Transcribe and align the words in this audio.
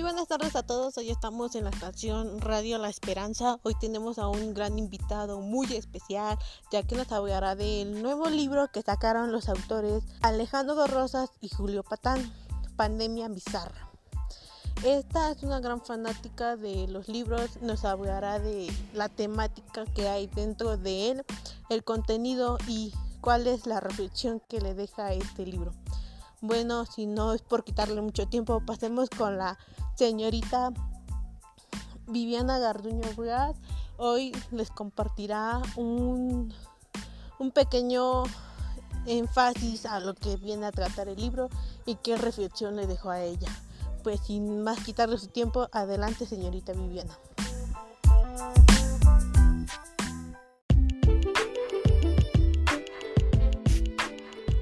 Muy 0.00 0.12
buenas 0.12 0.28
tardes 0.28 0.56
a 0.56 0.62
todos. 0.62 0.96
Hoy 0.96 1.10
estamos 1.10 1.54
en 1.54 1.64
la 1.64 1.70
estación 1.70 2.40
Radio 2.40 2.78
La 2.78 2.88
Esperanza. 2.88 3.58
Hoy 3.64 3.74
tenemos 3.78 4.18
a 4.18 4.28
un 4.28 4.54
gran 4.54 4.78
invitado 4.78 5.42
muy 5.42 5.70
especial, 5.74 6.38
ya 6.72 6.82
que 6.82 6.96
nos 6.96 7.12
hablará 7.12 7.54
del 7.54 8.00
nuevo 8.00 8.30
libro 8.30 8.68
que 8.68 8.80
sacaron 8.80 9.30
los 9.30 9.50
autores 9.50 10.02
Alejandro 10.22 10.86
Rosas 10.86 11.28
y 11.42 11.50
Julio 11.50 11.82
Patán, 11.82 12.32
Pandemia 12.76 13.28
Bizarra. 13.28 13.90
Esta 14.84 15.32
es 15.32 15.42
una 15.42 15.60
gran 15.60 15.82
fanática 15.82 16.56
de 16.56 16.88
los 16.88 17.08
libros, 17.08 17.60
nos 17.60 17.84
hablará 17.84 18.38
de 18.38 18.72
la 18.94 19.10
temática 19.10 19.84
que 19.84 20.08
hay 20.08 20.28
dentro 20.28 20.78
de 20.78 21.10
él, 21.10 21.24
el 21.68 21.84
contenido 21.84 22.56
y 22.66 22.94
cuál 23.20 23.46
es 23.46 23.66
la 23.66 23.80
reflexión 23.80 24.40
que 24.48 24.62
le 24.62 24.72
deja 24.72 25.12
este 25.12 25.44
libro. 25.44 25.74
Bueno, 26.42 26.86
si 26.86 27.04
no 27.04 27.34
es 27.34 27.42
por 27.42 27.64
quitarle 27.64 28.00
mucho 28.00 28.26
tiempo, 28.26 28.62
pasemos 28.64 29.10
con 29.10 29.36
la 29.36 29.58
señorita 30.00 30.72
Viviana 32.06 32.58
Garduño 32.58 33.06
Ruiz. 33.18 33.54
Hoy 33.98 34.32
les 34.50 34.70
compartirá 34.70 35.60
un, 35.76 36.54
un 37.38 37.50
pequeño 37.50 38.22
énfasis 39.04 39.84
a 39.84 40.00
lo 40.00 40.14
que 40.14 40.36
viene 40.36 40.64
a 40.64 40.72
tratar 40.72 41.08
el 41.08 41.20
libro 41.20 41.50
y 41.84 41.96
qué 41.96 42.16
reflexión 42.16 42.76
le 42.76 42.86
dejó 42.86 43.10
a 43.10 43.20
ella. 43.20 43.50
Pues 44.02 44.20
sin 44.20 44.62
más 44.62 44.82
quitarle 44.82 45.18
su 45.18 45.26
tiempo, 45.26 45.68
adelante 45.70 46.24
señorita 46.24 46.72
Viviana. 46.72 47.18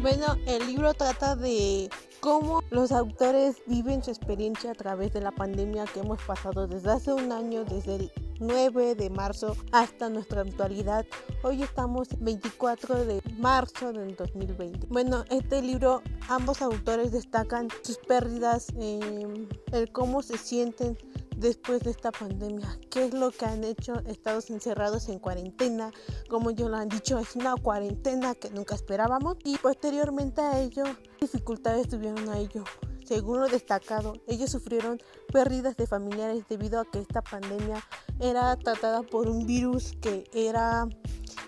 Bueno, 0.00 0.34
el 0.46 0.66
libro 0.66 0.92
trata 0.94 1.36
de 1.36 1.88
cómo 2.20 2.62
los 2.70 2.92
autores 2.92 3.56
viven 3.66 4.04
su 4.04 4.10
experiencia 4.10 4.72
a 4.72 4.74
través 4.74 5.12
de 5.12 5.20
la 5.20 5.32
pandemia 5.32 5.86
que 5.86 6.00
hemos 6.00 6.22
pasado 6.22 6.66
desde 6.66 6.90
hace 6.92 7.12
un 7.12 7.32
año, 7.32 7.64
desde 7.64 7.96
el 7.96 8.12
9 8.38 8.94
de 8.94 9.10
marzo 9.10 9.56
hasta 9.72 10.08
nuestra 10.08 10.42
actualidad. 10.42 11.06
Hoy 11.42 11.62
estamos 11.62 12.08
24 12.20 13.04
de 13.04 13.22
marzo 13.38 13.92
del 13.92 14.16
2020. 14.16 14.86
Bueno, 14.88 15.24
este 15.30 15.62
libro 15.62 16.02
ambos 16.28 16.62
autores 16.62 17.12
destacan 17.12 17.68
sus 17.82 17.98
pérdidas, 17.98 18.68
eh, 18.78 19.46
el 19.72 19.92
cómo 19.92 20.22
se 20.22 20.38
sienten 20.38 20.96
después 21.40 21.80
de 21.80 21.90
esta 21.90 22.12
pandemia. 22.12 22.78
¿Qué 22.90 23.06
es 23.06 23.14
lo 23.14 23.30
que 23.30 23.46
han 23.46 23.64
hecho? 23.64 23.94
Estados 24.06 24.50
encerrados 24.50 25.08
en 25.08 25.18
cuarentena, 25.18 25.90
como 26.28 26.50
ellos 26.50 26.70
lo 26.70 26.76
han 26.76 26.88
dicho, 26.88 27.18
es 27.18 27.34
una 27.34 27.56
cuarentena 27.56 28.34
que 28.34 28.50
nunca 28.50 28.74
esperábamos 28.74 29.36
y 29.44 29.56
posteriormente 29.56 30.42
a 30.42 30.60
ello, 30.60 30.84
dificultades 31.20 31.88
tuvieron 31.88 32.28
a 32.28 32.38
ello. 32.38 32.64
Según 33.04 33.40
lo 33.40 33.48
destacado, 33.48 34.14
ellos 34.28 34.50
sufrieron 34.50 35.00
pérdidas 35.32 35.76
de 35.76 35.86
familiares 35.86 36.44
debido 36.48 36.78
a 36.78 36.84
que 36.84 37.00
esta 37.00 37.22
pandemia 37.22 37.84
era 38.20 38.54
tratada 38.56 39.02
por 39.02 39.28
un 39.28 39.46
virus 39.46 39.94
que 40.00 40.30
era 40.32 40.86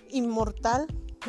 inmortal 0.09 0.87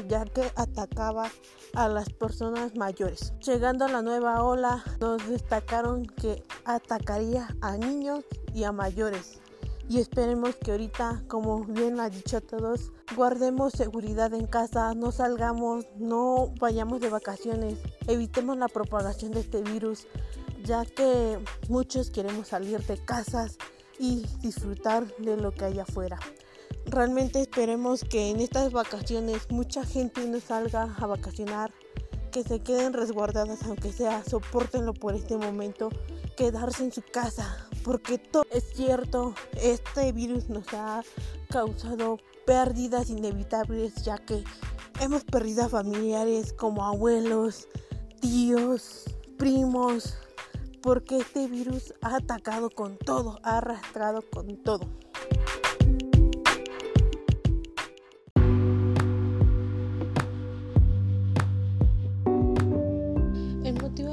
ya 0.09 0.25
que 0.25 0.51
atacaba 0.57 1.31
a 1.75 1.89
las 1.89 2.11
personas 2.11 2.77
mayores. 2.77 3.33
Llegando 3.45 3.85
a 3.85 3.89
la 3.89 4.03
nueva 4.03 4.43
ola, 4.43 4.85
nos 5.01 5.27
destacaron 5.29 6.07
que 6.07 6.43
atacaría 6.65 7.49
a 7.61 7.77
niños 7.77 8.25
y 8.53 8.65
a 8.65 8.73
mayores. 8.73 9.41
Y 9.89 10.01
esperemos 10.01 10.57
que 10.57 10.73
ahorita, 10.73 11.25
como 11.29 11.65
bien 11.65 12.01
ha 12.01 12.09
dicho 12.09 12.41
todos, 12.41 12.91
guardemos 13.15 13.75
seguridad 13.75 14.33
en 14.33 14.47
casa, 14.47 14.95
no 14.95 15.13
salgamos, 15.13 15.87
no 15.97 16.53
vayamos 16.59 17.01
de 17.01 17.11
vacaciones, 17.11 17.79
evitemos 18.07 18.57
la 18.57 18.69
propagación 18.69 19.33
de 19.33 19.41
este 19.41 19.63
virus, 19.63 20.07
ya 20.65 20.87
que 20.87 21.39
muchos 21.69 22.09
queremos 22.11 22.49
salir 22.49 22.81
de 22.87 22.97
casas 22.97 23.59
y 23.99 24.27
disfrutar 24.41 25.07
de 25.19 25.37
lo 25.37 25.53
que 25.53 25.67
hay 25.67 25.79
afuera. 25.79 26.19
Realmente 26.87 27.41
esperemos 27.41 28.05
que 28.05 28.31
en 28.31 28.41
estas 28.41 28.73
vacaciones 28.73 29.51
mucha 29.51 29.85
gente 29.85 30.27
no 30.27 30.39
salga 30.41 30.95
a 30.99 31.07
vacacionar, 31.07 31.73
que 32.31 32.43
se 32.43 32.61
queden 32.61 32.93
resguardadas 32.93 33.63
aunque 33.63 33.93
sea, 33.93 34.23
soportenlo 34.25 34.93
por 34.93 35.15
este 35.15 35.37
momento, 35.37 35.89
quedarse 36.37 36.85
en 36.85 36.93
su 36.93 37.03
casa, 37.03 37.69
porque 37.85 38.19
todo 38.19 38.45
es 38.51 38.65
cierto, 38.75 39.35
este 39.61 40.13
virus 40.13 40.49
nos 40.49 40.67
ha 40.75 41.03
causado 41.49 42.19
pérdidas 42.45 43.09
inevitables 43.09 43.95
ya 44.05 44.19
que 44.19 44.45
hemos 45.01 45.25
perdido 45.25 45.65
a 45.65 45.69
familiares 45.69 46.53
como 46.53 46.85
abuelos, 46.85 47.69
tíos, 48.21 49.05
primos, 49.39 50.17
porque 50.83 51.19
este 51.19 51.47
virus 51.47 51.95
ha 52.03 52.17
atacado 52.17 52.69
con 52.69 52.99
todo, 52.99 53.39
ha 53.43 53.59
arrastrado 53.59 54.23
con 54.31 54.57
todo. 54.63 54.87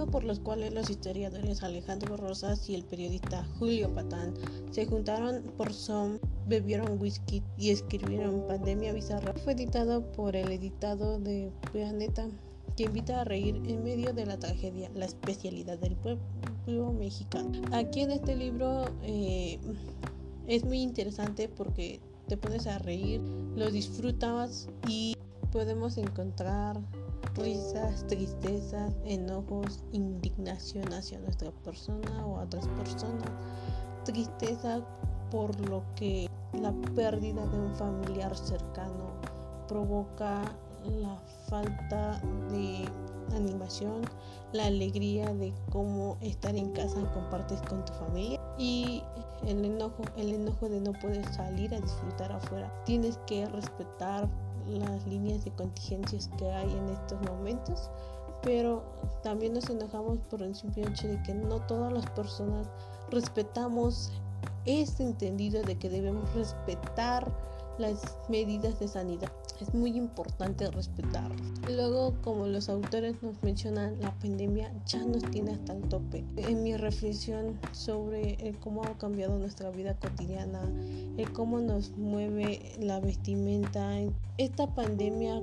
Por 0.07 0.23
los 0.23 0.39
cuales 0.39 0.73
los 0.73 0.89
historiadores 0.89 1.63
Alejandro 1.63 2.17
Rosas 2.17 2.69
y 2.69 2.75
el 2.75 2.83
periodista 2.83 3.45
Julio 3.59 3.93
Patán 3.93 4.33
se 4.71 4.85
juntaron 4.85 5.43
por 5.57 5.73
Zoom, 5.73 6.19
bebieron 6.47 6.99
whisky 6.99 7.43
y 7.57 7.69
escribieron 7.69 8.47
Pandemia 8.47 8.93
Bizarra. 8.93 9.33
Fue 9.43 9.53
editado 9.53 10.11
por 10.13 10.35
el 10.35 10.51
editado 10.51 11.19
de 11.19 11.51
Planeta, 11.71 12.27
que 12.75 12.83
invita 12.83 13.21
a 13.21 13.23
reír 13.23 13.61
en 13.67 13.83
medio 13.83 14.13
de 14.13 14.25
la 14.25 14.37
tragedia, 14.37 14.89
la 14.95 15.05
especialidad 15.05 15.77
del 15.77 15.95
pueblo 15.95 16.93
mexicano. 16.93 17.61
Aquí 17.71 18.01
en 18.01 18.11
este 18.11 18.35
libro 18.35 18.85
eh, 19.03 19.59
es 20.47 20.63
muy 20.63 20.81
interesante 20.81 21.49
porque 21.49 21.99
te 22.27 22.37
pones 22.37 22.67
a 22.67 22.79
reír, 22.79 23.21
lo 23.55 23.69
disfrutas 23.69 24.69
y 24.87 25.15
podemos 25.51 25.97
encontrar 25.97 26.79
risas, 27.35 28.05
tristezas, 28.07 28.93
enojos, 29.05 29.83
indignación 29.91 30.91
hacia 30.93 31.19
nuestra 31.19 31.51
persona 31.63 32.25
o 32.25 32.37
a 32.37 32.43
otras 32.43 32.67
personas, 32.69 33.29
tristeza 34.05 34.81
por 35.29 35.57
lo 35.69 35.83
que 35.95 36.29
la 36.53 36.73
pérdida 36.95 37.45
de 37.45 37.59
un 37.59 37.75
familiar 37.75 38.35
cercano 38.35 39.11
provoca 39.67 40.41
la 40.85 41.17
falta 41.47 42.19
de 42.51 42.85
animación, 43.35 44.01
la 44.51 44.65
alegría 44.65 45.33
de 45.33 45.53
cómo 45.69 46.17
estar 46.21 46.55
en 46.55 46.71
casa 46.71 46.99
y 46.99 47.05
compartes 47.13 47.61
con 47.61 47.85
tu 47.85 47.93
familia 47.93 48.41
y 48.57 49.01
el 49.45 49.63
enojo, 49.63 50.03
el 50.17 50.33
enojo 50.33 50.67
de 50.67 50.81
no 50.81 50.91
poder 50.93 51.25
salir 51.33 51.73
a 51.73 51.79
disfrutar 51.79 52.31
afuera. 52.31 52.71
Tienes 52.85 53.17
que 53.27 53.45
respetar 53.47 54.27
las 54.67 55.05
líneas 55.07 55.43
de 55.45 55.51
contingencias 55.51 56.29
que 56.37 56.49
hay 56.51 56.71
en 56.71 56.89
estos 56.89 57.21
momentos, 57.29 57.89
pero 58.41 58.83
también 59.23 59.53
nos 59.53 59.69
enojamos 59.69 60.19
por 60.29 60.41
el 60.41 60.55
simple 60.55 60.83
hecho 60.83 61.07
de 61.07 61.21
que 61.23 61.33
no 61.33 61.59
todas 61.61 61.91
las 61.93 62.05
personas 62.11 62.67
respetamos 63.09 64.11
este 64.65 65.03
entendido 65.03 65.61
de 65.63 65.77
que 65.77 65.89
debemos 65.89 66.33
respetar 66.33 67.31
las 67.77 68.17
medidas 68.29 68.79
de 68.79 68.87
sanidad. 68.87 69.31
Es 69.61 69.75
muy 69.75 69.95
importante 69.95 70.69
respetar. 70.71 71.31
Luego, 71.69 72.15
como 72.21 72.47
los 72.47 72.67
autores 72.67 73.21
nos 73.21 73.41
mencionan, 73.43 73.95
la 74.01 74.11
pandemia 74.15 74.73
ya 74.87 75.05
nos 75.05 75.23
tiene 75.29 75.51
hasta 75.51 75.73
el 75.73 75.83
tope. 75.83 76.25
En 76.35 76.63
mi 76.63 76.75
reflexión 76.75 77.59
sobre 77.71 78.33
el 78.47 78.57
cómo 78.57 78.83
ha 78.83 78.97
cambiado 78.97 79.37
nuestra 79.37 79.69
vida 79.69 79.95
cotidiana, 79.99 80.61
el 81.17 81.31
cómo 81.31 81.59
nos 81.59 81.91
mueve 81.91 82.73
la 82.79 82.99
vestimenta, 82.99 83.99
esta 84.39 84.73
pandemia 84.73 85.37
ha 85.37 85.41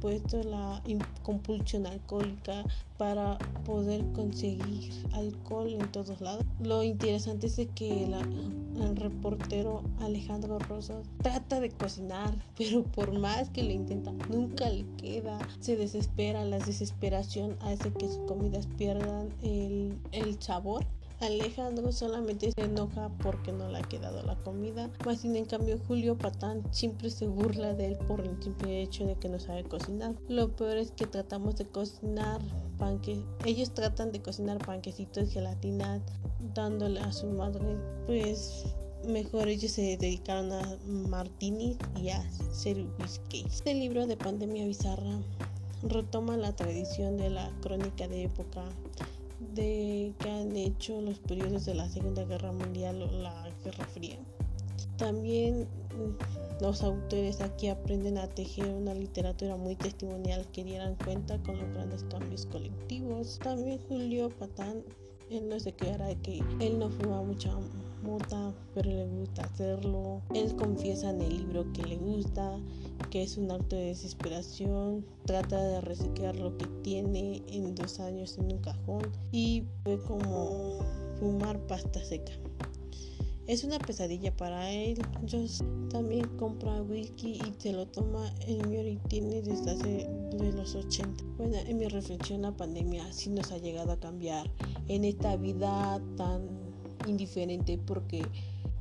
puesto 0.00 0.42
la 0.42 0.82
compulsión 1.22 1.86
alcohólica 1.86 2.64
para 2.96 3.38
poder 3.64 4.04
conseguir 4.12 4.92
alcohol 5.12 5.68
en 5.72 5.90
todos 5.92 6.20
lados. 6.20 6.44
Lo 6.60 6.82
interesante 6.82 7.46
es 7.46 7.60
que 7.74 8.04
el 8.04 8.96
reportero 8.96 9.82
Alejandro 10.00 10.58
Rosas 10.58 11.06
trata 11.22 11.60
de 11.60 11.70
cocinar, 11.70 12.34
pero 12.58 12.82
por 12.82 13.18
más 13.18 13.50
que 13.50 13.62
lo 13.62 13.70
intenta, 13.70 14.12
nunca 14.28 14.68
le 14.68 14.84
queda. 14.96 15.38
Se 15.60 15.76
desespera, 15.76 16.44
la 16.44 16.58
desesperación 16.58 17.56
hace 17.60 17.92
que 17.92 18.08
sus 18.08 18.18
comidas 18.26 18.66
pierdan 18.76 19.28
el, 19.42 19.98
el 20.12 20.40
sabor 20.42 20.84
Alejandro 21.20 21.90
solamente 21.90 22.52
se 22.52 22.60
enoja 22.60 23.10
porque 23.22 23.52
no 23.52 23.68
le 23.68 23.78
ha 23.78 23.82
quedado 23.82 24.22
la 24.22 24.36
comida, 24.36 24.88
más 25.04 25.20
sin 25.20 25.34
en 25.34 25.46
cambio 25.46 25.78
Julio 25.88 26.16
Patán 26.16 26.62
siempre 26.70 27.10
se 27.10 27.26
burla 27.26 27.74
de 27.74 27.86
él 27.86 27.98
por 28.06 28.20
el 28.20 28.40
simple 28.40 28.82
hecho 28.82 29.04
de 29.04 29.16
que 29.16 29.28
no 29.28 29.40
sabe 29.40 29.64
cocinar. 29.64 30.14
Lo 30.28 30.54
peor 30.54 30.76
es 30.76 30.92
que 30.92 31.06
tratamos 31.06 31.56
de 31.56 31.66
cocinar 31.66 32.40
panques, 32.78 33.18
ellos 33.44 33.74
tratan 33.74 34.12
de 34.12 34.22
cocinar 34.22 34.58
panquecitos, 34.58 35.32
gelatina, 35.32 36.00
dándole 36.54 37.00
a 37.00 37.12
su 37.12 37.26
madre, 37.26 37.76
pues 38.06 38.64
mejor 39.06 39.48
ellos 39.48 39.72
se 39.72 39.96
dedicaron 39.96 40.52
a 40.52 40.78
martinis 40.84 41.76
y 41.96 42.10
a 42.10 42.20
hacer 42.20 42.86
whisky. 43.00 43.44
Este 43.46 43.74
libro 43.74 44.06
de 44.06 44.16
Pandemia 44.16 44.66
Bizarra 44.66 45.18
retoma 45.82 46.36
la 46.36 46.54
tradición 46.54 47.16
de 47.16 47.30
la 47.30 47.50
crónica 47.60 48.06
de 48.06 48.24
época 48.24 48.64
de 49.54 50.14
que 50.18 50.30
han 50.30 50.56
hecho 50.56 51.00
los 51.00 51.18
periodos 51.20 51.64
de 51.64 51.74
la 51.74 51.88
Segunda 51.88 52.24
Guerra 52.24 52.52
Mundial 52.52 53.02
o 53.02 53.10
la 53.22 53.48
Guerra 53.64 53.84
Fría. 53.86 54.18
También 54.96 55.62
mm, 55.62 56.62
los 56.62 56.82
autores 56.82 57.40
aquí 57.40 57.68
aprenden 57.68 58.18
a 58.18 58.28
tejer 58.28 58.68
una 58.68 58.94
literatura 58.94 59.56
muy 59.56 59.76
testimonial 59.76 60.46
que 60.52 60.64
dieran 60.64 60.96
cuenta 61.04 61.40
con 61.42 61.58
los 61.58 61.70
grandes 61.72 62.04
cambios 62.04 62.46
colectivos. 62.46 63.38
También 63.38 63.78
Julio 63.88 64.28
Patán, 64.30 64.82
él 65.30 65.48
no 65.48 65.60
se 65.60 65.72
quedará 65.72 66.14
que 66.16 66.42
él 66.60 66.78
no 66.78 66.90
fuma 66.90 67.22
mucha 67.22 67.54
pero 68.74 68.90
le 68.90 69.06
gusta 69.06 69.42
hacerlo. 69.42 70.22
Él 70.34 70.54
confiesa 70.56 71.10
en 71.10 71.20
el 71.20 71.36
libro 71.38 71.70
que 71.72 71.82
le 71.82 71.96
gusta, 71.96 72.58
que 73.10 73.22
es 73.22 73.36
un 73.36 73.50
acto 73.50 73.76
de 73.76 73.86
desesperación. 73.86 75.04
Trata 75.26 75.62
de 75.62 75.80
reciclar 75.80 76.36
lo 76.36 76.56
que 76.56 76.66
tiene 76.82 77.42
en 77.48 77.74
dos 77.74 78.00
años 78.00 78.38
en 78.38 78.52
un 78.52 78.58
cajón 78.58 79.02
y 79.32 79.64
fue 79.84 80.00
como 80.04 80.78
fumar 81.18 81.58
pasta 81.66 82.02
seca. 82.04 82.32
Es 83.46 83.64
una 83.64 83.78
pesadilla 83.78 84.36
para 84.36 84.70
él. 84.70 85.02
Yo 85.24 85.38
también 85.88 86.26
compra 86.36 86.82
whisky 86.82 87.40
y 87.40 87.54
se 87.56 87.72
lo 87.72 87.86
toma 87.86 88.30
en 88.46 88.68
mi 88.68 88.96
tiene 89.08 89.40
desde 89.40 89.70
hace 89.70 90.10
de 90.36 90.52
los 90.52 90.74
80. 90.74 91.24
Bueno, 91.38 91.56
en 91.56 91.78
mi 91.78 91.88
reflexión 91.88 92.42
la 92.42 92.54
pandemia 92.54 93.10
sí 93.10 93.30
nos 93.30 93.50
ha 93.50 93.56
llegado 93.56 93.92
a 93.92 94.00
cambiar 94.00 94.50
en 94.88 95.04
esta 95.06 95.36
vida 95.36 95.98
tan 96.18 96.67
indiferente 97.06 97.78
porque 97.78 98.24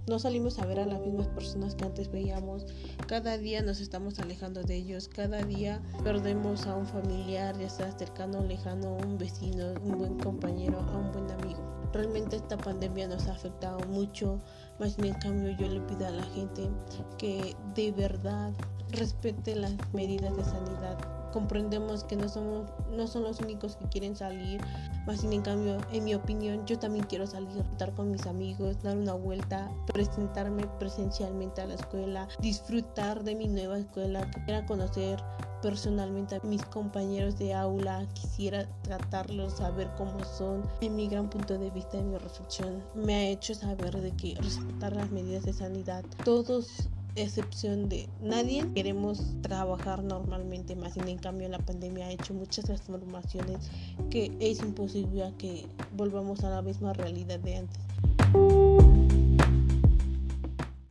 no 0.08 0.20
salimos 0.20 0.58
a 0.60 0.66
ver 0.66 0.80
a 0.80 0.86
las 0.86 1.02
mismas 1.02 1.28
personas 1.28 1.76
que 1.76 1.84
antes 1.84 2.10
veíamos. 2.10 2.66
Cada 3.08 3.38
día 3.38 3.62
nos 3.62 3.82
estamos 3.82 4.20
alejando 4.20 4.64
de 4.64 4.76
ellos. 4.76 5.10
Cada 5.10 5.44
día 5.44 5.82
perdemos 6.02 6.66
a 6.66 6.76
un 6.76 6.86
familiar, 6.86 7.58
ya 7.60 7.70
sea 7.70 7.92
cercano 7.92 8.40
o 8.40 8.44
lejano, 8.44 8.96
un 8.96 9.18
vecino, 9.18 9.74
un 9.84 9.98
buen 9.98 10.18
compañero, 10.20 10.80
a 10.80 10.98
un 10.98 11.12
buen 11.12 11.30
amigo. 11.32 11.60
Realmente 11.92 12.38
esta 12.38 12.58
pandemia 12.58 13.08
nos 13.08 13.28
ha 13.28 13.34
afectado 13.34 13.80
mucho, 13.88 14.40
más 14.80 14.98
en 15.00 15.14
cambio 15.16 15.52
yo 15.58 15.68
le 15.68 15.82
pido 15.82 16.08
a 16.08 16.12
la 16.12 16.24
gente 16.24 16.70
que 17.18 17.56
de 17.76 17.92
verdad 17.92 18.54
respete 18.92 19.56
las 19.56 19.74
medidas 19.94 20.36
de 20.38 20.44
sanidad. 20.44 21.17
Comprendemos 21.38 22.04
que 22.04 22.16
no 22.16 22.28
somos 22.28 22.66
no 22.92 23.06
son 23.06 23.22
los 23.22 23.40
únicos 23.42 23.76
que 23.76 23.86
quieren 23.86 24.16
salir, 24.16 24.60
más 25.06 25.22
sin 25.22 25.34
en 25.34 25.44
cambio, 25.44 25.78
en 25.92 26.04
mi 26.04 26.16
opinión, 26.16 26.66
yo 26.66 26.80
también 26.80 27.06
quiero 27.06 27.28
salir, 27.28 27.56
estar 27.60 27.94
con 27.94 28.10
mis 28.10 28.26
amigos, 28.26 28.82
dar 28.82 28.98
una 28.98 29.14
vuelta, 29.14 29.70
presentarme 29.94 30.66
presencialmente 30.80 31.62
a 31.62 31.68
la 31.68 31.76
escuela, 31.76 32.28
disfrutar 32.40 33.24
de 33.24 33.36
mi 33.36 33.48
nueva 33.48 33.78
escuela, 33.78 34.28
quisiera 34.32 34.66
conocer 34.66 35.24
personalmente 35.62 36.38
a 36.38 36.40
mis 36.40 36.66
compañeros 36.66 37.38
de 37.38 37.54
aula, 37.54 38.08
quisiera 38.16 38.68
tratarlos, 38.82 39.58
saber 39.58 39.92
cómo 39.96 40.24
son. 40.24 40.64
En 40.82 40.96
mi 40.96 41.08
gran 41.08 41.30
punto 41.30 41.56
de 41.56 41.70
vista, 41.70 42.00
en 42.00 42.10
mi 42.10 42.18
reflexión, 42.18 42.84
me 42.96 43.14
ha 43.14 43.28
hecho 43.28 43.54
saber 43.54 44.02
de 44.02 44.12
que 44.16 44.34
respetar 44.42 44.96
las 44.96 45.12
medidas 45.12 45.44
de 45.44 45.54
sanidad, 45.54 46.04
todos 46.26 46.90
excepción 47.18 47.90
de 47.90 48.08
nadie 48.22 48.66
queremos 48.74 49.36
trabajar 49.42 50.04
normalmente 50.04 50.76
más. 50.76 50.96
Y 50.98 51.10
en 51.10 51.18
cambio 51.18 51.50
la 51.50 51.60
pandemia 51.60 52.08
ha 52.08 52.12
hecho 52.12 52.34
muchas 52.34 52.66
transformaciones 52.66 53.70
que 54.10 54.32
es 54.40 54.60
imposible 54.62 55.34
que 55.38 55.66
volvamos 55.96 56.44
a 56.44 56.50
la 56.50 56.62
misma 56.62 56.94
realidad 56.94 57.40
de 57.40 57.58
antes 57.58 58.67